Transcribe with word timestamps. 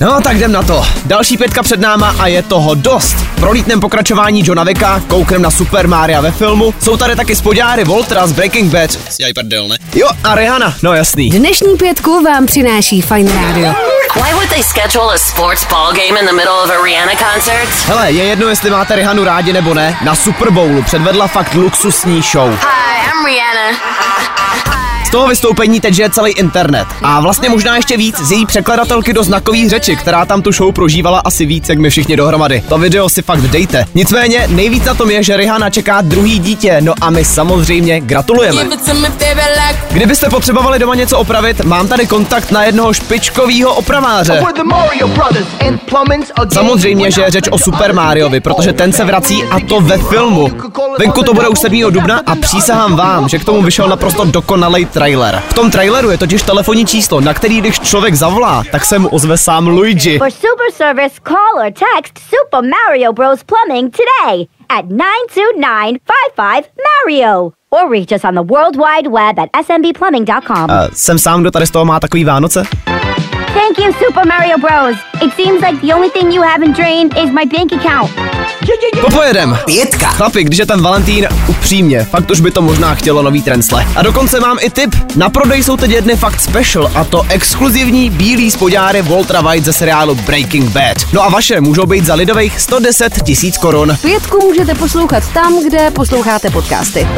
No 0.00 0.20
tak 0.20 0.36
jdem 0.36 0.52
na 0.52 0.62
to. 0.62 0.86
Další 1.04 1.36
pětka 1.36 1.62
před 1.62 1.80
náma 1.80 2.14
a 2.18 2.26
je 2.26 2.42
toho 2.42 2.74
dost. 2.74 3.16
Prolítnem 3.40 3.80
pokračování 3.80 4.42
Johna 4.46 4.64
Vicka, 4.64 5.02
kouknem 5.08 5.42
na 5.42 5.50
Super 5.50 5.88
Mario 5.88 6.22
ve 6.22 6.30
filmu. 6.30 6.74
Jsou 6.80 6.96
tady 6.96 7.16
taky 7.16 7.36
spodňáry 7.36 7.84
Voltra 7.84 8.26
z 8.26 8.32
Breaking 8.32 8.72
Bad. 8.72 8.90
Si 8.90 9.22
prdel, 9.34 9.68
ne? 9.68 9.76
Jo, 9.94 10.08
a 10.24 10.34
Rihanna, 10.34 10.74
no 10.82 10.94
jasný. 10.94 11.30
Dnešní 11.30 11.76
pětku 11.76 12.22
vám 12.24 12.46
přináší 12.46 13.02
Fine 13.02 13.32
Radio. 13.46 13.74
Why 14.14 14.32
would 14.32 14.48
they 14.48 14.62
schedule 14.62 15.14
a 15.14 15.18
sports 15.18 15.66
ball 15.70 15.92
game 15.92 16.20
in 16.20 16.26
the 16.26 16.32
middle 16.32 16.62
of 16.64 16.70
a 16.70 16.84
Rihanna 16.84 17.12
concert? 17.16 17.68
Hele, 17.86 18.10
je 18.10 18.24
jedno, 18.24 18.48
jestli 18.48 18.70
máte 18.70 18.96
Rihannu 18.96 19.24
rádi 19.24 19.52
nebo 19.52 19.74
ne, 19.74 19.98
na 20.04 20.14
Super 20.14 20.50
Bowlu 20.50 20.82
předvedla 20.82 21.26
fakt 21.26 21.54
luxusní 21.54 22.22
show. 22.22 22.50
Hi, 22.50 22.56
I'm 23.06 23.26
Rihanna. 23.26 24.43
Toho 25.14 25.28
vystoupení 25.28 25.80
teď 25.80 25.98
je 25.98 26.10
celý 26.10 26.32
internet. 26.32 26.86
A 27.02 27.20
vlastně 27.20 27.48
možná 27.48 27.76
ještě 27.76 27.96
víc 27.96 28.18
z 28.18 28.32
její 28.32 28.46
překladatelky 28.46 29.12
do 29.12 29.22
znakových 29.22 29.70
řeči, 29.70 29.96
která 29.96 30.26
tam 30.26 30.42
tu 30.42 30.52
show 30.52 30.72
prožívala 30.72 31.18
asi 31.24 31.46
víc, 31.46 31.68
jak 31.68 31.78
my 31.78 31.90
všichni 31.90 32.16
dohromady. 32.16 32.62
To 32.68 32.78
video 32.78 33.08
si 33.08 33.22
fakt 33.22 33.40
dejte. 33.40 33.86
Nicméně 33.94 34.46
nejvíc 34.48 34.84
na 34.84 34.94
tom 34.94 35.10
je, 35.10 35.22
že 35.22 35.36
Rihanna 35.36 35.70
čeká 35.70 36.00
druhý 36.00 36.38
dítě, 36.38 36.76
no 36.80 36.94
a 37.00 37.10
my 37.10 37.24
samozřejmě 37.24 38.00
gratulujeme. 38.00 38.66
Kdybyste 39.90 40.30
potřebovali 40.30 40.78
doma 40.78 40.94
něco 40.94 41.18
opravit, 41.18 41.64
mám 41.64 41.88
tady 41.88 42.06
kontakt 42.06 42.50
na 42.50 42.64
jednoho 42.64 42.92
špičkového 42.92 43.74
opraváře. 43.74 44.44
Samozřejmě, 46.52 47.10
že 47.10 47.20
je 47.20 47.30
řeč 47.30 47.44
o 47.50 47.58
Super 47.58 47.94
Mariovi, 47.94 48.40
protože 48.40 48.72
ten 48.72 48.92
se 48.92 49.04
vrací 49.04 49.44
a 49.44 49.60
to 49.60 49.80
ve 49.80 49.98
filmu. 49.98 50.50
Venku 50.98 51.22
to 51.22 51.34
bude 51.34 51.48
už 51.48 51.58
7. 51.58 51.80
dubna 51.90 52.20
a 52.26 52.34
přísahám 52.34 52.96
vám, 52.96 53.28
že 53.28 53.38
k 53.38 53.44
tomu 53.44 53.62
vyšel 53.62 53.88
naprosto 53.88 54.24
dokonalý 54.24 54.84
trailer. 54.84 55.03
V 55.48 55.54
tom 55.54 55.70
traileru 55.70 56.10
je 56.10 56.18
totiž 56.18 56.42
telefonní 56.42 56.86
číslo, 56.86 57.20
na 57.20 57.34
který 57.34 57.60
když 57.60 57.80
člověk 57.80 58.14
zavolá, 58.14 58.62
tak 58.72 58.84
se 58.84 58.98
mu 58.98 59.08
ozve 59.08 59.38
sám 59.38 59.66
Luigi. 59.68 60.18
For 60.18 60.30
super 60.30 60.66
service, 60.72 61.20
call 61.28 61.66
or 61.66 61.72
text 61.72 62.18
Super 62.18 62.70
Mario 62.70 63.12
Bros. 63.12 63.40
Plumbing 63.42 63.96
today 63.96 64.46
at 64.68 64.84
92955 64.84 66.64
Mario. 66.86 67.50
Or 67.70 67.90
reach 67.90 68.12
us 68.12 68.24
on 68.24 68.34
the 68.34 68.52
World 68.54 68.76
Wide 68.76 69.10
Web 69.10 69.38
at 69.38 69.66
smbplumbing.com. 69.66 70.64
Uh, 70.64 70.88
jsem 70.92 71.18
sám, 71.18 71.40
kdo 71.40 71.50
tady 71.50 71.66
z 71.66 71.70
toho 71.70 71.84
má 71.84 72.00
takový 72.00 72.24
Vánoce? 72.24 72.64
Thank 73.54 73.78
you, 73.78 73.92
Super 73.92 74.26
Mario 74.26 74.58
Bros. 74.58 74.96
It 75.22 75.32
seems 75.36 75.60
like 75.62 75.80
the 75.80 75.92
only 75.94 76.10
thing 76.10 76.32
you 76.32 76.42
haven't 76.42 76.76
drained 76.76 77.16
is 77.16 77.30
my 77.30 77.44
bank 77.46 77.72
account. 77.72 78.10
Popojedem. 79.00 79.58
Pětka. 79.66 80.08
Chlapi, 80.08 80.44
když 80.44 80.58
je 80.58 80.66
ten 80.66 80.82
Valentín, 80.82 81.28
upřímně, 81.48 82.04
fakt 82.04 82.30
už 82.30 82.40
by 82.40 82.50
to 82.50 82.62
možná 82.62 82.94
chtělo 82.94 83.22
nový 83.22 83.42
trensle. 83.42 83.86
A 83.96 84.02
dokonce 84.02 84.40
mám 84.40 84.56
i 84.60 84.70
tip. 84.70 84.94
Na 85.16 85.30
prodej 85.30 85.62
jsou 85.62 85.76
teď 85.76 85.90
jedny 85.90 86.16
fakt 86.16 86.40
special 86.40 86.90
a 86.94 87.04
to 87.04 87.22
exkluzivní 87.28 88.10
bílý 88.10 88.50
spodňáry 88.50 89.02
Waltera 89.02 89.40
White 89.40 89.64
ze 89.64 89.72
seriálu 89.72 90.14
Breaking 90.14 90.70
Bad. 90.70 90.96
No 91.12 91.22
a 91.22 91.28
vaše 91.28 91.60
můžou 91.60 91.86
být 91.86 92.04
za 92.04 92.14
lidových 92.14 92.60
110 92.60 93.22
tisíc 93.22 93.58
korun. 93.58 93.96
Pětku 94.02 94.38
můžete 94.46 94.74
poslouchat 94.74 95.32
tam, 95.34 95.64
kde 95.64 95.90
posloucháte 95.90 96.50
podcasty. 96.50 97.08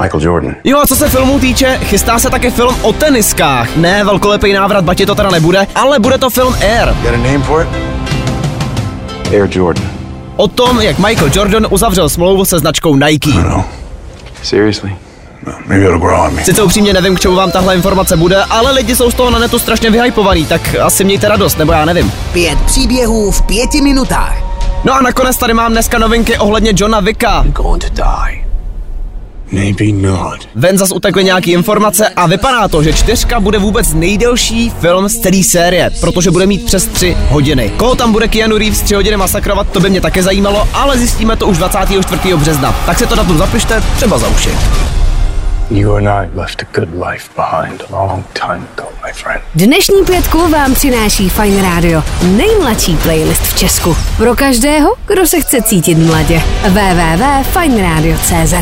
Michael 0.00 0.22
Jordan. 0.22 0.54
Jo 0.64 0.78
a 0.78 0.86
co 0.86 0.96
se 0.96 1.08
filmů 1.08 1.40
týče, 1.40 1.78
chystá 1.82 2.18
se 2.18 2.30
také 2.30 2.50
film 2.50 2.76
o 2.82 2.92
teniskách. 2.92 3.76
Ne, 3.76 4.04
velkolepý 4.04 4.52
návrat 4.52 4.84
Bati 4.84 5.06
to 5.06 5.14
teda 5.14 5.30
nebude, 5.30 5.66
ale 5.74 5.98
bude 5.98 6.18
to 6.18 6.30
film 6.30 6.54
Air. 6.54 6.88
Got 7.02 7.14
a 7.14 7.16
name 7.16 7.38
for 7.38 7.62
it? 7.62 7.68
Air 9.32 9.48
Jordan. 9.50 9.84
O 10.36 10.48
tom, 10.48 10.80
jak 10.80 10.98
Michael 10.98 11.30
Jordan 11.34 11.66
uzavřel 11.70 12.08
smlouvu 12.08 12.44
se 12.44 12.58
značkou 12.58 12.96
Nike. 12.96 13.30
No. 13.30 13.64
Seriously? 14.42 14.96
Maybe 15.66 15.84
it'll 15.84 15.98
grow 15.98 16.20
on 16.20 16.34
me. 16.34 16.44
Sice 16.44 16.62
upřímně 16.62 16.92
nevím, 16.92 17.16
k 17.16 17.20
čemu 17.20 17.34
vám 17.34 17.50
tahle 17.50 17.74
informace 17.74 18.16
bude, 18.16 18.44
ale 18.50 18.72
lidi 18.72 18.96
jsou 18.96 19.10
z 19.10 19.14
toho 19.14 19.30
na 19.30 19.38
netu 19.38 19.58
strašně 19.58 19.90
vyhypovaný, 19.90 20.46
tak 20.46 20.74
asi 20.82 21.04
mějte 21.04 21.28
radost, 21.28 21.58
nebo 21.58 21.72
já 21.72 21.84
nevím. 21.84 22.12
Pět 22.32 22.58
příběhů 22.60 23.30
v 23.30 23.42
pěti 23.42 23.80
minutách. 23.80 24.34
No 24.84 24.94
a 24.94 25.02
nakonec 25.02 25.36
tady 25.36 25.54
mám 25.54 25.72
dneska 25.72 25.98
novinky 25.98 26.38
ohledně 26.38 26.72
Johna 26.76 27.00
Vicka. 27.00 27.44
Going 27.46 27.84
to 27.84 27.90
die. 27.94 28.49
Maybe 29.52 29.84
not. 29.92 30.48
Ven 30.54 30.78
zas 30.78 30.92
utekly 30.92 31.24
nějaký 31.24 31.52
informace 31.52 32.08
a 32.08 32.26
vypadá 32.26 32.68
to, 32.68 32.82
že 32.82 32.92
čtyřka 32.92 33.40
bude 33.40 33.58
vůbec 33.58 33.92
nejdelší 33.94 34.70
film 34.70 35.08
z 35.08 35.18
celé 35.18 35.42
série, 35.42 35.90
protože 36.00 36.30
bude 36.30 36.46
mít 36.46 36.64
přes 36.66 36.86
3 36.86 37.16
hodiny. 37.28 37.72
Koho 37.76 37.94
tam 37.94 38.12
bude 38.12 38.28
Keanu 38.28 38.58
Reeves 38.58 38.82
3 38.82 38.94
hodiny 38.94 39.16
masakrovat, 39.16 39.66
to 39.72 39.80
by 39.80 39.90
mě 39.90 40.00
také 40.00 40.22
zajímalo, 40.22 40.68
ale 40.72 40.98
zjistíme 40.98 41.36
to 41.36 41.46
už 41.46 41.58
24. 41.58 42.34
března. 42.36 42.74
Tak 42.86 42.98
se 42.98 43.06
to 43.06 43.14
datum 43.14 43.38
zapište, 43.38 43.82
třeba 43.96 44.18
za 44.18 44.28
uši. 44.28 44.50
You 45.70 45.94
and 45.94 46.08
I 46.08 46.28
left 46.34 46.62
a 46.62 46.66
good 46.80 46.88
life 47.08 47.30
behind 47.36 47.82
a 47.92 48.04
long 48.04 48.24
time 48.32 48.66
ago, 48.76 48.88
my 49.06 49.12
friend. 49.12 49.42
Dnešní 49.54 50.04
pětku 50.06 50.48
vám 50.48 50.74
přináší 50.74 51.28
Fine 51.28 51.62
Radio. 51.62 52.02
Nejmladší 52.22 52.96
playlist 52.96 53.42
v 53.42 53.58
Česku. 53.58 53.96
Pro 54.16 54.36
každého, 54.36 54.94
kdo 55.06 55.26
se 55.26 55.40
chce 55.40 55.62
cítit 55.62 55.94
mladě. 55.98 56.42
www.fineradio.cz 56.68 58.54